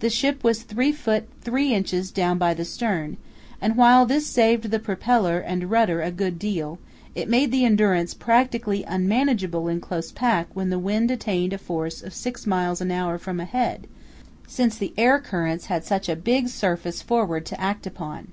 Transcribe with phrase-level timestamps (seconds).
[0.00, 1.22] The ship was 3 ft.
[1.40, 1.84] 3 in.
[2.12, 3.16] down by the stern,
[3.60, 6.80] and while this saved the propeller and rudder a good deal,
[7.14, 12.02] it made the Endurance practically unmanageable in close pack when the wind attained a force
[12.02, 13.86] of six miles an hour from ahead,
[14.48, 18.32] since the air currents had such a big surface forward to act upon.